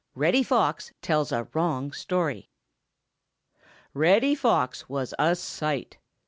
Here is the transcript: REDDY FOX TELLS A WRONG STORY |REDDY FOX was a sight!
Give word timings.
REDDY 0.15 0.41
FOX 0.41 0.93
TELLS 1.03 1.31
A 1.31 1.47
WRONG 1.53 1.91
STORY 1.91 2.49
|REDDY 3.93 4.33
FOX 4.33 4.89
was 4.89 5.13
a 5.19 5.35
sight! 5.35 5.99